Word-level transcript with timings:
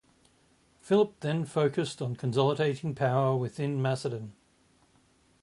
Philip 0.79 1.19
then 1.19 1.45
focused 1.45 2.01
on 2.01 2.15
consolidating 2.15 2.95
power 2.95 3.37
within 3.37 3.79
Macedon. 3.79 4.33